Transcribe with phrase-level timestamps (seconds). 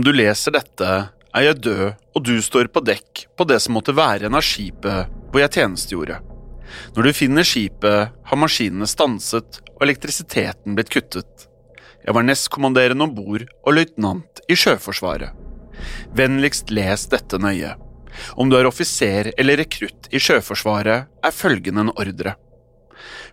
[0.00, 0.86] Om du leser dette,
[1.36, 1.80] er jeg død,
[2.16, 5.52] og du står på dekk på det som måtte være en av skipet hvor jeg
[5.58, 6.14] tjenestegjorde.
[6.96, 11.44] Når du finner skipet, har maskinene stanset og elektrisiteten blitt kuttet.
[12.00, 15.36] Jeg var nestkommanderende om bord og løytnant i Sjøforsvaret.
[16.16, 17.74] Vennligst les dette nøye.
[18.40, 22.38] Om du er offiser eller rekrutt i Sjøforsvaret, er følgende en ordre.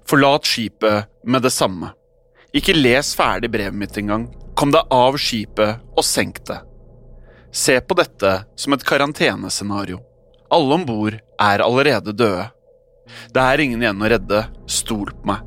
[0.03, 1.93] Forlat skipet med det samme.
[2.51, 4.27] Ikke les ferdig brevet mitt engang.
[4.57, 6.57] Kom deg av skipet og senk det.
[7.53, 9.99] Se på dette som et karantenescenario.
[10.49, 12.47] Alle om bord er allerede døde.
[13.33, 15.43] Det er ingen igjen å redde, stol på meg.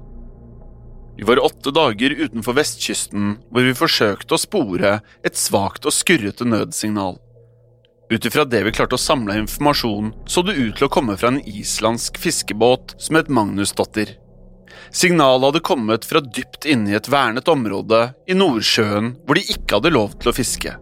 [1.18, 4.94] Vi var åtte dager utenfor vestkysten hvor vi forsøkte å spore
[5.26, 7.18] et svakt og skurrete nødsignal.
[8.10, 11.34] Ut ifra det vi klarte å samle informasjon, så det ut til å komme fra
[11.34, 14.19] en islandsk fiskebåt som het Magnusdotter.
[14.90, 19.78] Signalet hadde kommet fra dypt inne i et vernet område i Nordsjøen hvor de ikke
[19.78, 20.74] hadde lov til å fiske.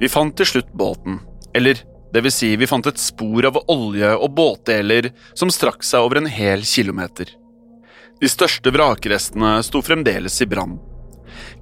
[0.00, 1.20] Vi fant til slutt båten,
[1.56, 1.82] eller
[2.12, 6.22] det vil si vi fant et spor av olje og båtdeler som strakk seg over
[6.22, 7.34] en hel kilometer.
[8.18, 10.78] De største vrakrestene sto fremdeles i brann.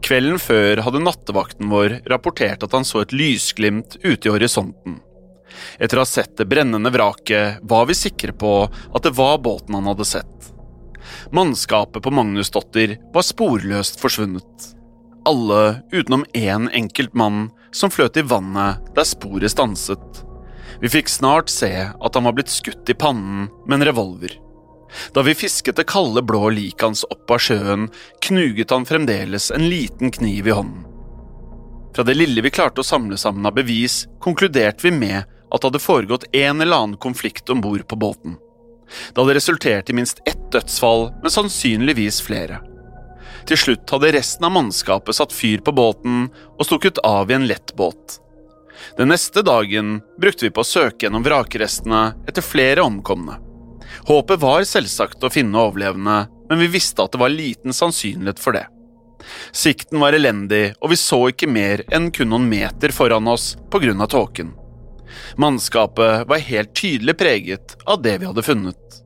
[0.04, 5.00] Kvelden før hadde nattevakten vår rapportert at han så et lysglimt ute i horisonten.
[5.78, 9.76] Etter å ha sett det brennende vraket var vi sikre på at det var båten
[9.76, 10.52] han hadde sett.
[11.34, 14.72] Mannskapet på Magnusdotter var sporløst forsvunnet.
[15.26, 20.22] Alle utenom én enkelt mann som fløt i vannet der sporet stanset.
[20.80, 24.36] Vi fikk snart se at han var blitt skutt i pannen med en revolver.
[25.12, 27.88] Da vi fisket det kalde, blå liket hans opp av sjøen,
[28.22, 30.84] knuget han fremdeles en liten kniv i hånden.
[31.96, 35.68] Fra det lille vi klarte å samle sammen av bevis, konkluderte vi med at det
[35.70, 38.36] hadde foregått en eller annen konflikt om bord på båten.
[38.86, 42.60] Det hadde resultert i minst ett dødsfall, men sannsynligvis flere.
[43.46, 46.26] Til slutt hadde resten av mannskapet satt fyr på båten
[46.56, 48.20] og stukket av i en lettbåt.
[48.98, 53.38] Den neste dagen brukte vi på å søke gjennom vrakrestene etter flere omkomne.
[54.06, 58.58] Håpet var selvsagt å finne overlevende, men vi visste at det var liten sannsynlighet for
[58.58, 58.66] det.
[59.54, 64.06] Sikten var elendig, og vi så ikke mer enn kun noen meter foran oss av
[64.10, 64.52] tåken.
[65.40, 69.02] Mannskapet var helt tydelig preget av det vi hadde funnet.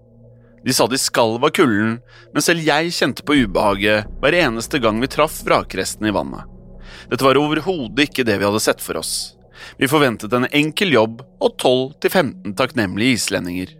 [0.64, 1.99] De sa de skalv av kulden,
[2.35, 6.44] men selv jeg kjente på ubehaget hver eneste gang vi traff vrakrestene i vannet.
[7.11, 9.37] Dette var overhodet ikke det vi hadde sett for oss.
[9.81, 13.76] Vi forventet en enkel jobb og 12–15 takknemlige islendinger.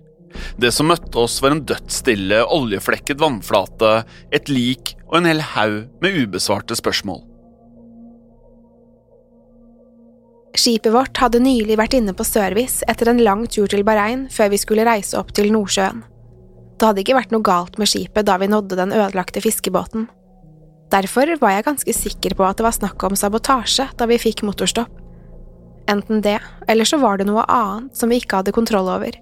[0.61, 5.81] Det som møtte oss, var en dødsstille, oljeflekket vannflate, et lik og en hel haug
[6.03, 7.25] med ubesvarte spørsmål.
[10.61, 14.51] Skipet vårt hadde nylig vært inne på service etter en lang tur til Bahrain før
[14.53, 16.03] vi skulle reise opp til Nordsjøen.
[16.77, 20.09] Det hadde ikke vært noe galt med skipet da vi nådde den ødelagte fiskebåten.
[20.93, 24.43] Derfor var jeg ganske sikker på at det var snakk om sabotasje da vi fikk
[24.45, 24.93] motorstopp.
[25.89, 29.17] Enten det, eller så var det noe annet som vi ikke hadde kontroll over.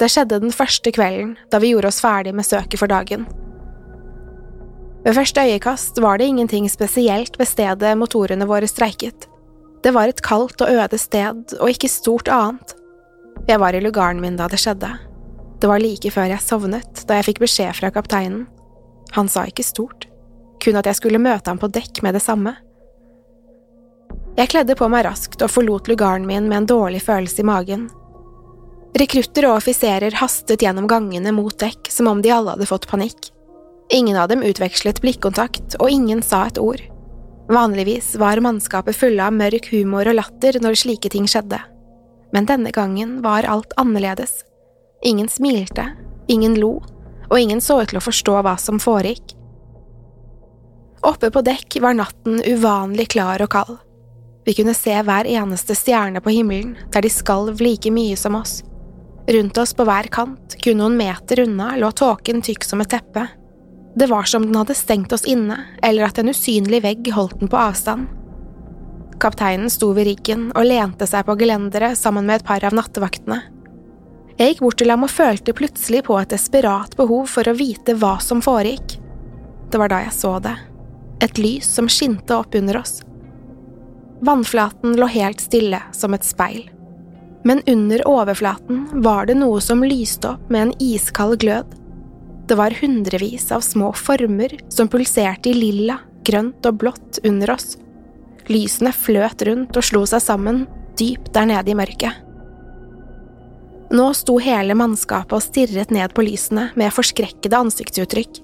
[0.00, 3.26] Det skjedde den første kvelden, da vi gjorde oss ferdig med søket for dagen.
[5.04, 9.29] Ved første øyekast var det ingenting spesielt ved stedet motorene våre streiket.
[9.82, 12.74] Det var et kaldt og øde sted, og ikke stort annet.
[13.48, 14.90] Jeg var i lugaren min da det skjedde.
[15.60, 18.46] Det var like før jeg sovnet, da jeg fikk beskjed fra kapteinen.
[19.16, 20.06] Han sa ikke stort,
[20.62, 22.54] kun at jeg skulle møte ham på dekk med det samme.
[24.38, 27.88] Jeg kledde på meg raskt og forlot lugaren min med en dårlig følelse i magen.
[29.00, 33.30] Rekrutter og offiserer hastet gjennom gangene mot dekk som om de alle hadde fått panikk.
[33.90, 36.82] Ingen av dem utvekslet blikkontakt, og ingen sa et ord.
[37.50, 41.58] Vanligvis var mannskapet fulle av mørk humor og latter når slike ting skjedde,
[42.30, 44.44] men denne gangen var alt annerledes.
[45.02, 45.88] Ingen smilte,
[46.30, 46.76] ingen lo,
[47.26, 49.34] og ingen så ut til å forstå hva som foregikk.
[51.02, 53.78] Oppe på dekk var natten uvanlig klar og kald.
[54.46, 58.60] Vi kunne se hver eneste stjerne på himmelen, der de skalv like mye som oss.
[59.26, 63.26] Rundt oss på hver kant, kun noen meter unna, lå tåken tykk som et teppe.
[63.94, 67.50] Det var som den hadde stengt oss inne, eller at en usynlig vegg holdt den
[67.50, 68.06] på avstand.
[69.20, 73.42] Kapteinen sto ved riggen og lente seg på gelenderet sammen med et par av nattevaktene.
[74.40, 77.92] Jeg gikk bort til ham og følte plutselig på et desperat behov for å vite
[78.00, 78.96] hva som foregikk.
[79.70, 80.54] Det var da jeg så det,
[81.20, 83.02] et lys som skinte opp under oss.
[84.24, 86.64] Vannflaten lå helt stille som et speil,
[87.44, 91.76] men under overflaten var det noe som lyste opp med en iskald glød.
[92.50, 97.76] Det var hundrevis av små former som pulserte i lilla, grønt og blått under oss.
[98.50, 100.64] Lysene fløt rundt og slo seg sammen,
[100.98, 102.16] dypt der nede i mørket.
[103.94, 108.40] Nå sto hele mannskapet og stirret ned på lysene med forskrekkede ansiktsuttrykk.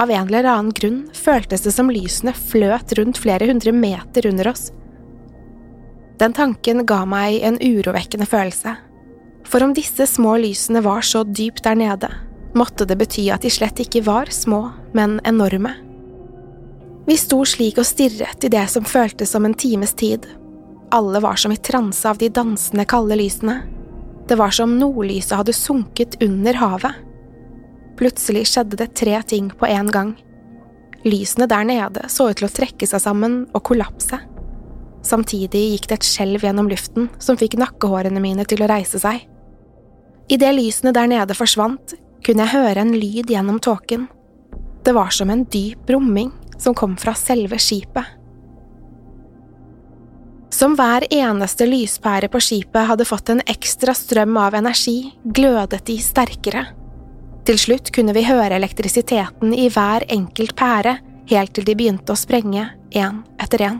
[0.00, 4.48] Av en eller annen grunn føltes det som lysene fløt rundt flere hundre meter under
[4.54, 4.70] oss.
[6.16, 8.72] Den tanken ga meg en urovekkende følelse.
[9.44, 12.08] For om disse små lysene var så dypt der nede,
[12.56, 15.74] måtte det bety at de slett ikke var små, men enorme.
[17.08, 20.26] Vi sto slik og stirret i det som føltes som en times tid.
[20.92, 23.62] Alle var som i transe av de dansende, kalde lysene.
[24.28, 27.04] Det var som nordlyset hadde sunket under havet.
[27.96, 30.10] Plutselig skjedde det tre ting på en gang.
[31.08, 34.20] Lysene der nede så ut til å trekke seg sammen og kollapse.
[35.08, 39.24] Samtidig gikk det et skjelv gjennom luften som fikk nakkehårene mine til å reise seg.
[40.28, 44.06] Idet lysene der nede forsvant, kunne jeg høre en lyd gjennom tåken.
[44.84, 48.14] Det var som en dyp brumming som kom fra selve skipet.
[50.50, 55.98] Som hver eneste lyspære på skipet hadde fått en ekstra strøm av energi, glødet de
[56.02, 56.64] sterkere.
[57.46, 60.96] Til slutt kunne vi høre elektrisiteten i hver enkelt pære,
[61.28, 62.64] helt til de begynte å sprenge,
[62.96, 63.78] én etter én.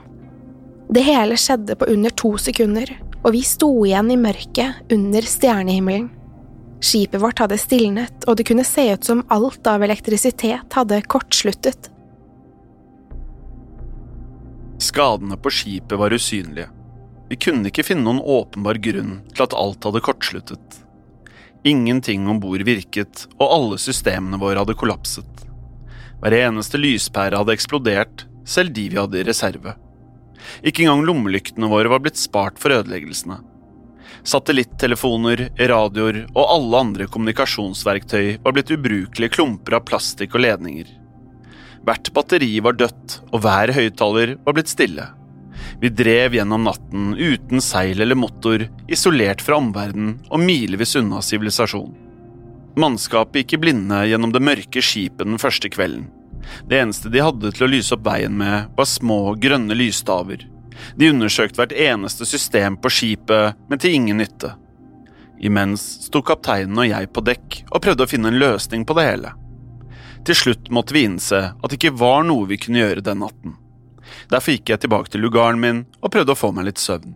[0.93, 2.93] Det hele skjedde på under to sekunder,
[3.25, 6.09] og vi sto igjen i mørket under stjernehimmelen.
[6.81, 11.91] Skipet vårt hadde stilnet, og det kunne se ut som alt av elektrisitet hadde kortsluttet.
[14.79, 16.69] Skadene på skipet var usynlige.
[17.29, 20.79] Vi kunne ikke finne noen åpenbar grunn til at alt hadde kortsluttet.
[21.67, 25.45] Ingenting om bord virket, og alle systemene våre hadde kollapset.
[26.23, 29.75] Hver eneste lyspære hadde eksplodert, selv de vi hadde i reserve.
[30.63, 33.43] Ikke engang lommelyktene våre var blitt spart for ødeleggelsene.
[34.27, 40.91] Satellittelefoner, radioer og alle andre kommunikasjonsverktøy var blitt ubrukelige klumper av plastikk og ledninger.
[41.87, 45.07] Hvert batteri var dødt, og hver høyttaler var blitt stille.
[45.81, 51.95] Vi drev gjennom natten uten seil eller motor, isolert fra omverdenen og milevis unna sivilisasjon.
[52.79, 56.07] Mannskapet gikk i blinde gjennom det mørke skipet den første kvelden.
[56.69, 60.45] Det eneste de hadde til å lyse opp veien med, var små, grønne lysstaver.
[60.97, 64.55] De undersøkte hvert eneste system på skipet, men til ingen nytte.
[65.39, 69.07] Imens sto kapteinen og jeg på dekk og prøvde å finne en løsning på det
[69.07, 69.35] hele.
[70.27, 73.55] Til slutt måtte vi innse at det ikke var noe vi kunne gjøre den natten.
[74.33, 77.15] Derfor gikk jeg tilbake til lugaren min og prøvde å få meg litt søvn.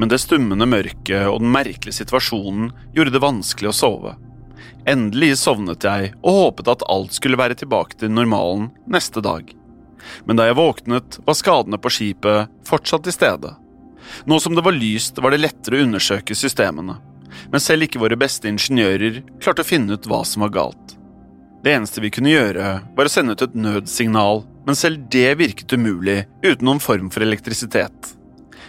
[0.00, 4.16] Men det stummende mørket og den merkelige situasjonen gjorde det vanskelig å sove.
[4.88, 9.52] Endelig sovnet jeg og håpet at alt skulle være tilbake til normalen neste dag
[10.24, 13.54] men da jeg våknet, var skadene på skipet fortsatt til stede.
[14.24, 16.98] Nå som det var lyst, var det lettere å undersøke systemene,
[17.50, 20.96] men selv ikke våre beste ingeniører klarte å finne ut hva som var galt.
[21.62, 25.74] Det eneste vi kunne gjøre, var å sende ut et nødsignal, men selv det virket
[25.76, 28.14] umulig uten noen form for elektrisitet.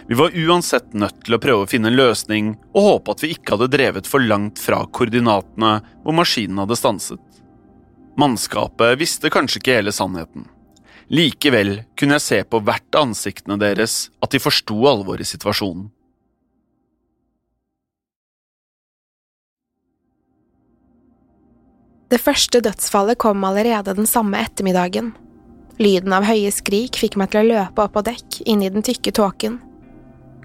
[0.08, 3.30] Vi var uansett nødt til å prøve å finne en løsning og håpe at vi
[3.32, 7.22] ikke hadde drevet for langt fra koordinatene hvor maskinen hadde stanset.
[8.20, 10.44] Mannskapet visste kanskje ikke hele sannheten.
[11.12, 15.90] Likevel kunne jeg se på hvert av ansiktene deres at de forsto alvoret i situasjonen.
[22.12, 25.12] Det første dødsfallet kom allerede den samme ettermiddagen.
[25.80, 28.84] Lyden av høye skrik fikk meg til å løpe opp på dekk, inn i den
[28.84, 29.56] tykke tåken.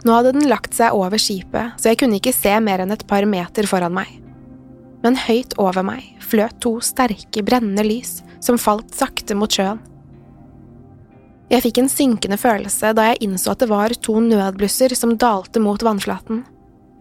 [0.07, 3.03] Nå hadde den lagt seg over skipet, så jeg kunne ikke se mer enn et
[3.07, 4.07] par meter foran meg.
[5.03, 9.83] Men høyt over meg fløt to sterke, brennende lys som falt sakte mot sjøen.
[11.47, 15.61] Jeg fikk en synkende følelse da jeg innså at det var to nødblusser som dalte
[15.63, 16.43] mot vannflaten.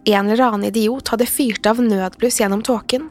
[0.07, 3.09] En eller annen idiot hadde fyrt av nødbluss gjennom tåken.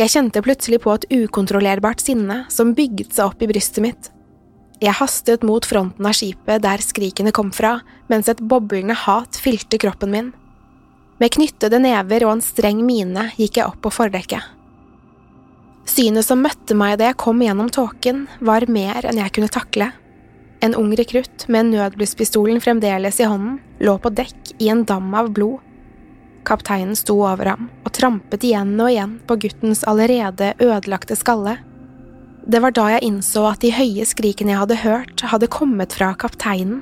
[0.00, 4.08] Jeg kjente plutselig på et ukontrollerbart sinne som bygget seg opp i brystet mitt.
[4.80, 7.76] Jeg hastet mot fronten av skipet der skrikene kom fra,
[8.08, 10.32] mens et boblende hat fylte kroppen min.
[11.20, 14.42] Med knyttede never og en streng mine gikk jeg opp på fordekket.
[15.84, 19.92] Synet som møtte meg da jeg kom gjennom tåken, var mer enn jeg kunne takle.
[20.64, 25.28] En ung rekrutt med nødblusspistolen fremdeles i hånden lå på dekk i en dam av
[25.36, 25.58] blod.
[26.48, 31.58] Kapteinen sto over ham og trampet igjen og igjen på guttens allerede ødelagte skalle.
[32.48, 36.12] Det var da jeg innså at de høye skrikene jeg hadde hørt, hadde kommet fra
[36.16, 36.80] kapteinen.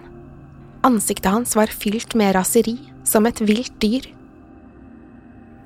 [0.86, 4.06] Ansiktet hans var fylt med raseri, som et vilt dyr.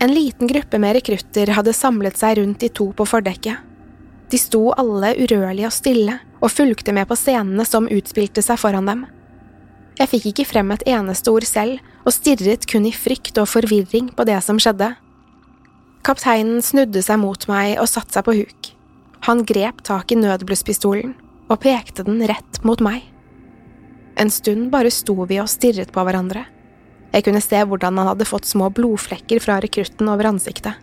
[0.00, 3.60] En liten gruppe med rekrutter hadde samlet seg rundt de to på fordekket.
[4.32, 8.88] De sto alle urørlige og stille og fulgte med på scenene som utspilte seg foran
[8.88, 9.04] dem.
[9.96, 14.10] Jeg fikk ikke frem et eneste ord selv og stirret kun i frykt og forvirring
[14.16, 14.92] på det som skjedde.
[16.06, 18.72] Kapteinen snudde seg mot meg og satte seg på huk.
[19.26, 21.16] Han grep tak i nødblusspistolen
[21.48, 23.02] og pekte den rett mot meg.
[24.20, 26.44] En stund bare sto vi og stirret på hverandre.
[27.12, 30.76] Jeg kunne se hvordan han hadde fått små blodflekker fra rekrutten over ansiktet.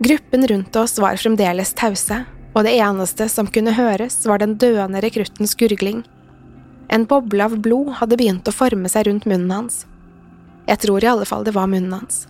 [0.00, 2.22] Gruppen rundt oss var fremdeles tause,
[2.54, 6.02] og det eneste som kunne høres, var den døende rekruttens gurgling.
[6.90, 9.84] En boble av blod hadde begynt å forme seg rundt munnen hans.
[10.66, 12.24] Jeg tror i alle fall det var munnen hans.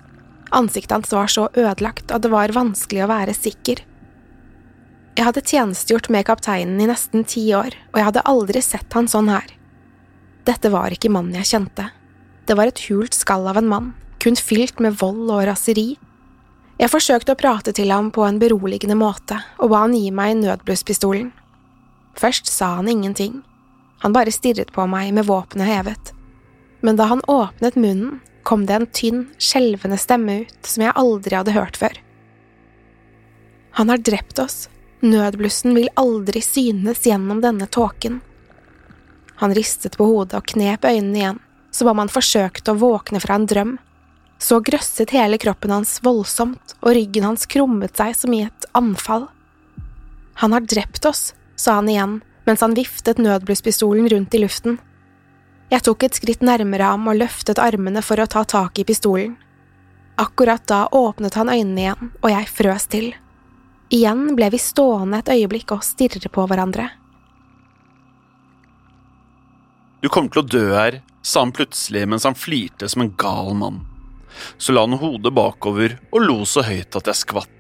[0.52, 3.80] Ansiktet hans var så ødelagt at det var vanskelig å være sikker.
[5.16, 9.08] Jeg hadde tjenestegjort med kapteinen i nesten ti år, og jeg hadde aldri sett han
[9.10, 9.48] sånn her.
[10.48, 11.90] Dette var ikke mannen jeg kjente.
[12.48, 13.90] Det var et hult skall av en mann,
[14.22, 15.94] kun fylt med vold og raseri,
[16.80, 20.38] jeg forsøkte å prate til ham på en beroligende måte og ba han gi meg
[20.40, 21.28] nødblusspistolen.
[22.16, 23.42] Først sa han ingenting,
[24.00, 26.12] han bare stirret på meg med våpenet hevet.
[26.80, 31.36] Men da han åpnet munnen, kom det en tynn, skjelvende stemme ut som jeg aldri
[31.36, 32.00] hadde hørt før.
[33.76, 34.70] Han har drept oss,
[35.04, 38.22] nødblussen vil aldri synes gjennom denne tåken.
[39.44, 43.36] Han ristet på hodet og knep øynene igjen, som om han forsøkte å våkne fra
[43.36, 43.76] en drøm.
[44.40, 49.28] Så grøsset hele kroppen hans voldsomt, og ryggen hans krummet seg som i et anfall.
[50.40, 54.78] Han har drept oss, sa han igjen mens han viftet nødblusspistolen rundt i luften.
[55.70, 59.36] Jeg tok et skritt nærmere ham og løftet armene for å ta tak i pistolen.
[60.18, 63.12] Akkurat da åpnet han øynene igjen, og jeg frøs til.
[63.94, 66.88] Igjen ble vi stående et øyeblikk og stirre på hverandre.
[70.00, 73.54] Du kommer til å dø her, sa han plutselig mens han flirte som en gal
[73.54, 73.82] mann.
[74.58, 77.56] Så la han hodet bakover og lo så høyt at jeg skvatt.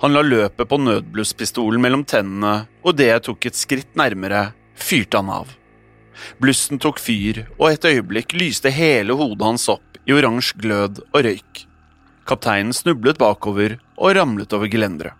[0.00, 5.20] Han la løpet på nødblusspistolen mellom tennene, og det jeg tok et skritt nærmere, fyrte
[5.20, 5.50] han av.
[6.40, 11.20] Blussen tok fyr, og et øyeblikk lyste hele hodet hans opp i oransje glød og
[11.26, 11.64] røyk.
[12.28, 15.16] Kapteinen snublet bakover og ramlet over gelenderet.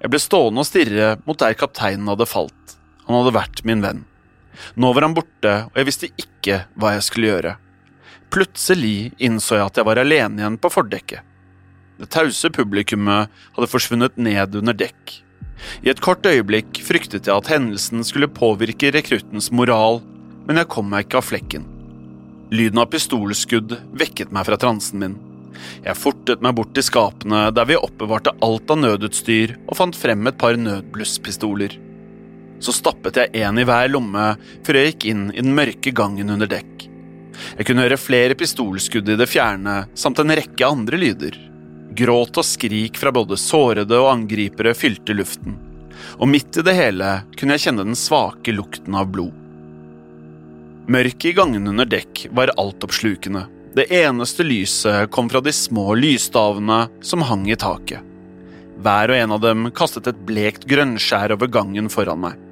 [0.00, 2.74] Jeg ble stående og stirre mot der kapteinen hadde falt.
[3.06, 4.02] Han hadde vært min venn.
[4.76, 7.54] Nå var han borte, og jeg visste ikke hva jeg skulle gjøre.
[8.34, 11.22] Plutselig innså jeg at jeg var alene igjen på fordekket.
[12.02, 15.20] Det tause publikummet hadde forsvunnet ned under dekk.
[15.86, 20.00] I et kort øyeblikk fryktet jeg at hendelsen skulle påvirke rekruttens moral,
[20.48, 21.68] men jeg kom meg ikke av flekken.
[22.50, 25.14] Lyden av pistolskudd vekket meg fra transen min.
[25.84, 30.26] Jeg fortet meg bort til skapene der vi oppbevarte alt av nødutstyr og fant frem
[30.26, 31.78] et par nødblusspistoler.
[32.58, 34.32] Så stappet jeg en i hver lomme
[34.66, 36.90] før jeg gikk inn i den mørke gangen under dekk.
[37.58, 41.38] Jeg kunne høre flere pistolskudd i det fjerne, samt en rekke andre lyder.
[41.94, 45.58] Gråt og skrik fra både sårede og angripere fylte luften,
[46.18, 49.34] og midt i det hele kunne jeg kjenne den svake lukten av blod.
[50.90, 53.46] Mørket i gangene under dekk var altoppslukende.
[53.74, 58.04] Det eneste lyset kom fra de små lysstavene som hang i taket.
[58.84, 62.43] Hver og en av dem kastet et blekt grønnskjær over gangen foran meg.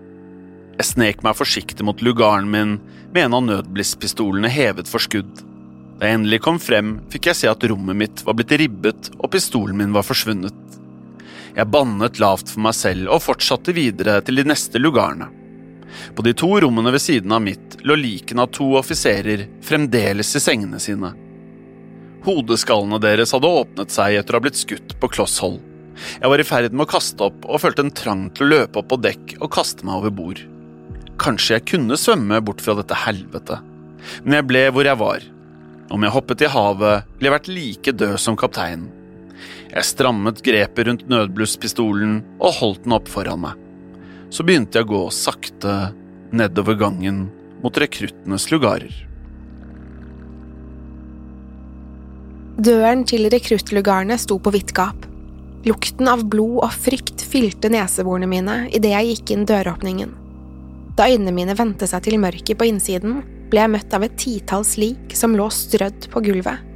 [0.79, 2.79] Jeg snek meg forsiktig mot lugaren min
[3.13, 5.43] med en av nødblisspistolene hevet for skudd.
[6.01, 9.29] Da jeg endelig kom frem, fikk jeg se at rommet mitt var blitt ribbet og
[9.35, 10.57] pistolen min var forsvunnet.
[11.53, 15.29] Jeg bannet lavt for meg selv og fortsatte videre til de neste lugarene.
[16.17, 20.41] På de to rommene ved siden av mitt lå likene av to offiserer fremdeles i
[20.41, 21.13] sengene sine.
[22.25, 25.61] Hodeskallene deres hadde åpnet seg etter å ha blitt skutt på kloss hold.
[26.19, 28.81] Jeg var i ferd med å kaste opp og følte en trang til å løpe
[28.81, 30.43] opp på dekk og kaste meg over bord.
[31.23, 33.61] Kanskje jeg kunne svømme bort fra dette helvete,
[34.25, 35.23] men jeg ble hvor jeg var.
[35.93, 38.89] Om jeg hoppet i havet, ville jeg vært like død som kapteinen.
[39.73, 43.61] Jeg strammet grepet rundt nødblusspistolen og holdt den opp foran meg.
[44.33, 45.77] Så begynte jeg å gå sakte
[46.33, 47.27] nedover gangen
[47.63, 48.93] mot rekruttenes lugarer.
[52.63, 55.07] Døren til rekruttlugarene sto på vidt gap.
[55.69, 60.22] Lukten av blod og frykt fylte neseborene mine idet jeg gikk inn døråpningen.
[60.97, 63.23] Da øynene mine vendte seg til mørket på innsiden,
[63.53, 66.69] ble jeg møtt av et titalls lik som lå strødd på gulvet.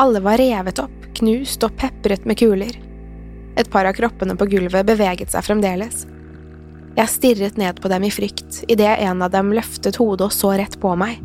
[0.00, 2.74] Alle var revet opp, knust og pepret med kuler.
[3.56, 6.04] Et par av kroppene på gulvet beveget seg fremdeles.
[6.94, 10.52] Jeg stirret ned på dem i frykt idet en av dem løftet hodet og så
[10.58, 11.20] rett på meg.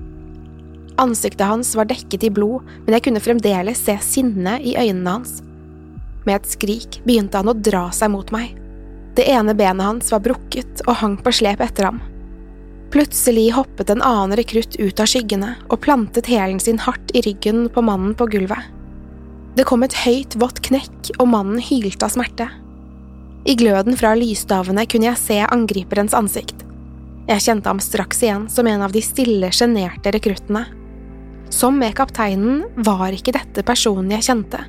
[0.99, 5.37] Ansiktet hans var dekket i blod, men jeg kunne fremdeles se sinne i øynene hans.
[6.25, 8.57] Med et skrik begynte han å dra seg mot meg.
[9.19, 11.97] Det ene benet hans var brukket og hang på slep etter ham.
[12.93, 17.65] Plutselig hoppet en annen rekrutt ut av skyggene og plantet hælen sin hardt i ryggen
[17.67, 18.69] på mannen på gulvet.
[19.59, 22.47] Det kom et høyt, vått knekk, og mannen hylte av smerte.
[23.43, 26.63] I gløden fra lysstavene kunne jeg se angriperens ansikt.
[27.27, 30.63] Jeg kjente ham straks igjen som en av de stille, sjenerte rekruttene.
[31.51, 34.63] Som med kapteinen var ikke dette personen jeg kjente.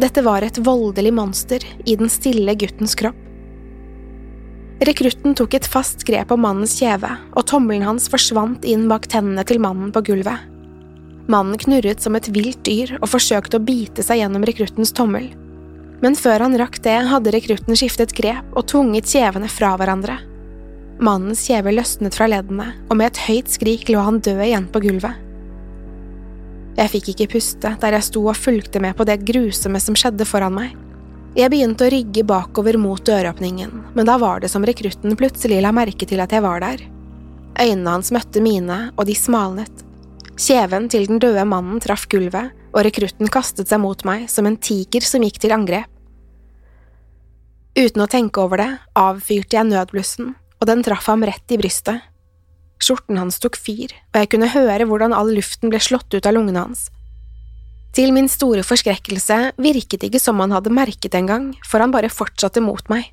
[0.00, 3.20] Dette var et voldelig monster i den stille guttens kropp.
[4.84, 9.44] Rekrutten tok et fast grep om mannens kjeve, og tommelen hans forsvant inn bak tennene
[9.46, 10.50] til mannen på gulvet.
[11.30, 15.30] Mannen knurret som et vilt dyr og forsøkte å bite seg gjennom rekruttens tommel.
[16.02, 20.18] Men før han rakk det, hadde rekrutten skiftet grep og tvunget kjevene fra hverandre.
[21.00, 24.82] Mannens kjeve løsnet fra leddene, og med et høyt skrik lå han død igjen på
[24.84, 25.23] gulvet.
[26.74, 30.26] Jeg fikk ikke puste der jeg sto og fulgte med på det grusomme som skjedde
[30.26, 30.74] foran meg.
[31.34, 35.72] Jeg begynte å rygge bakover mot døråpningen, men da var det som rekrutten plutselig la
[35.74, 36.82] merke til at jeg var der.
[37.58, 39.82] Øynene hans møtte mine, og de smalnet.
[40.34, 44.58] Kjeven til den døde mannen traff gulvet, og rekrutten kastet seg mot meg som en
[44.58, 45.90] tiger som gikk til angrep.
[47.74, 52.02] Uten å tenke over det, avfyrte jeg nødblussen, og den traff ham rett i brystet.
[52.82, 56.34] Skjorten hans tok fyr, og jeg kunne høre hvordan all luften ble slått ut av
[56.36, 56.88] lungene hans.
[57.94, 62.10] Til min store forskrekkelse virket det ikke som han hadde merket engang, for han bare
[62.10, 63.12] fortsatte mot meg.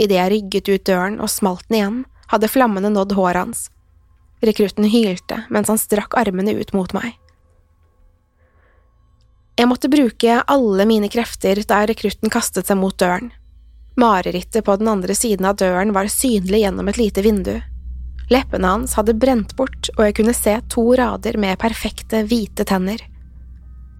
[0.00, 1.98] Idet jeg rygget ut døren og smalt den igjen,
[2.32, 3.66] hadde flammene nådd håret hans.
[4.42, 7.12] Rekrutten hylte mens han strakk armene ut mot meg.
[9.60, 13.28] Jeg måtte bruke alle mine krefter da rekrutten kastet seg mot døren.
[14.00, 17.58] Marerittet på den andre siden av døren var synlig gjennom et lite vindu.
[18.30, 23.02] Leppene hans hadde brent bort, og jeg kunne se to rader med perfekte, hvite tenner.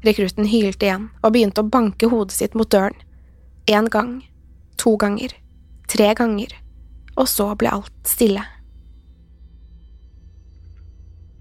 [0.06, 2.96] Rekrutten hylte igjen og begynte å banke hodet sitt mot døren.
[3.70, 4.16] En gang,
[4.80, 5.34] to ganger,
[5.90, 6.54] tre ganger,
[7.14, 8.42] og så ble alt stille.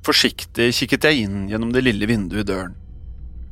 [0.05, 2.77] Forsiktig kikket jeg inn gjennom det lille vinduet i døren.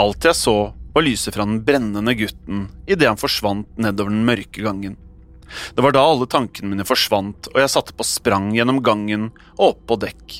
[0.01, 0.57] Alt jeg så,
[0.93, 4.95] var lyset fra den brennende gutten idet han forsvant nedover den mørke gangen.
[5.75, 9.65] Det var da alle tankene mine forsvant, og jeg satte på sprang gjennom gangen og
[9.71, 10.37] opp på dekk.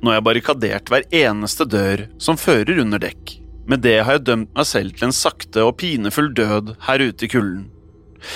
[0.00, 3.36] Nå har jeg barrikadert hver eneste dør som fører under dekk.
[3.70, 7.26] Med det har jeg dømt meg selv til en sakte og pinefull død her ute
[7.26, 7.68] i kulden.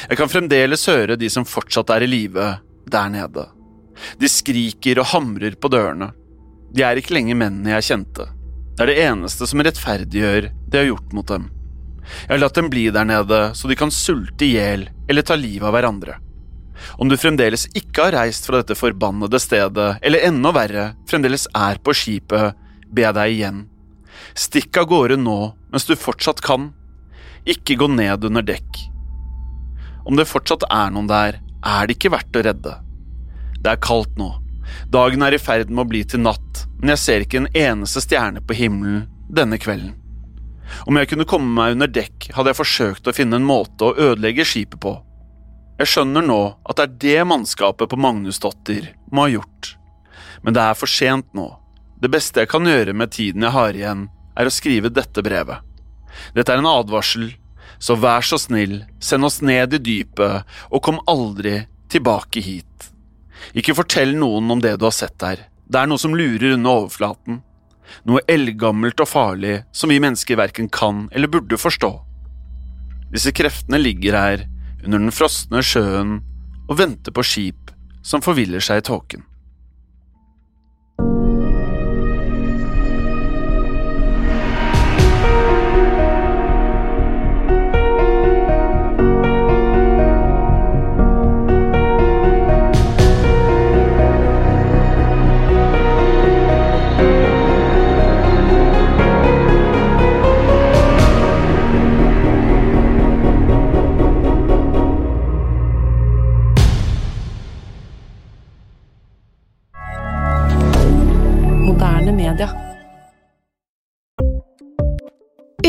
[0.08, 2.46] Jeg kan fremdeles høre de som fortsatt er i live,
[2.90, 3.48] der nede.
[4.20, 6.12] De skriker og hamrer på dørene.
[6.74, 8.28] De er ikke lenger mennene jeg kjente.
[8.74, 11.50] Det er det eneste som rettferdiggjør det jeg har gjort mot dem.
[12.04, 15.36] Jeg har latt dem bli der nede så de kan sulte i hjel eller ta
[15.38, 16.18] livet av hverandre.
[17.00, 21.78] Om du fremdeles ikke har reist fra dette forbannede stedet, eller enda verre, fremdeles er
[21.80, 22.58] på skipet,
[22.90, 23.60] ber jeg deg igjen.
[24.34, 25.38] Stikk av gårde nå
[25.72, 26.72] mens du fortsatt kan.
[27.46, 28.84] Ikke gå ned under dekk.
[30.04, 32.74] Om det fortsatt er noen der, er det ikke verdt å redde.
[33.64, 34.30] Det er kaldt nå.
[34.92, 38.02] Dagen er i ferd med å bli til natt, men jeg ser ikke en eneste
[38.04, 39.94] stjerne på himmelen denne kvelden.
[40.88, 43.94] Om jeg kunne komme meg under dekk, hadde jeg forsøkt å finne en måte å
[43.94, 44.94] ødelegge skipet på.
[45.78, 49.74] Jeg skjønner nå at det er det mannskapet på Magnusdotter må ha gjort.
[50.42, 51.48] Men det er for sent nå.
[52.00, 55.62] Det beste jeg kan gjøre med tiden jeg har igjen, er å skrive dette brevet.
[56.34, 57.32] Dette er en advarsel,
[57.78, 62.90] så vær så snill, send oss ned i dypet, og kom aldri tilbake hit.
[63.54, 65.46] Ikke fortell noen om det du har sett der.
[65.64, 67.42] Det er noe som lurer under overflaten.
[68.08, 71.92] Noe eldgammelt og farlig som vi mennesker verken kan eller burde forstå.
[73.14, 74.46] Disse kreftene ligger her,
[74.84, 76.18] under den frosne sjøen,
[76.68, 77.70] og venter på skip
[78.04, 79.24] som forviller seg i tåken.